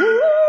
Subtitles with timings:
[0.00, 0.30] Ooh.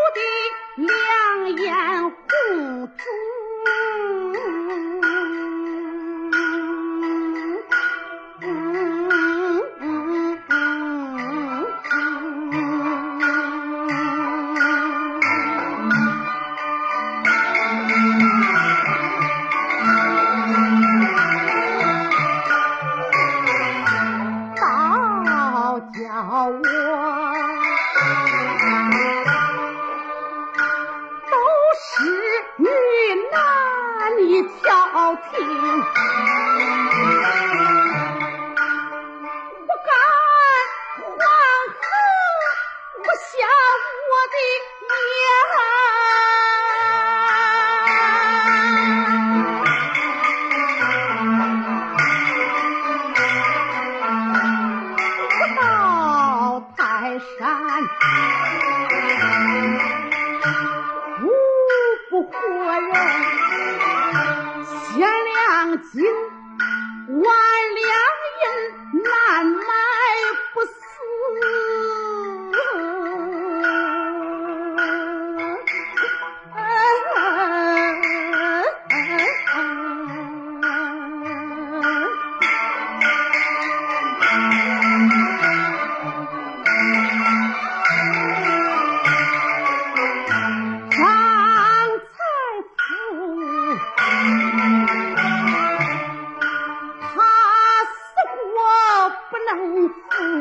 [34.41, 34.73] 不孝
[35.30, 35.38] 听，
[39.67, 39.90] 不敢
[40.95, 41.22] 还
[41.77, 41.80] 俗，
[42.98, 43.30] 我孝
[44.09, 44.36] 我的
[44.90, 44.91] 娘。
[55.38, 55.61] 不到
[56.76, 56.81] 泰
[57.38, 57.39] 山，
[61.22, 61.23] 无
[62.09, 62.33] 不活
[62.80, 62.89] 人。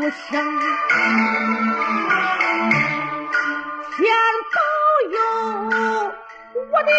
[0.02, 0.30] 我想
[3.96, 4.08] 天
[4.54, 4.58] 保
[5.10, 5.16] 佑
[6.72, 6.90] 我的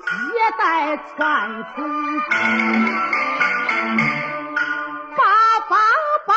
[0.00, 0.06] 接
[0.58, 1.16] 待全
[1.74, 1.76] 村。
[5.16, 5.20] 爸
[5.68, 5.76] 爸
[6.26, 6.32] 把，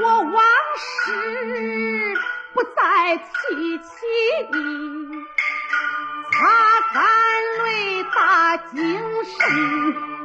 [0.00, 0.36] 我往
[0.76, 0.86] 事
[2.54, 3.86] 不再提起，
[6.32, 6.36] 擦
[6.94, 6.96] 干
[7.64, 7.66] 泪，
[8.14, 8.76] 打精
[9.24, 10.17] 神。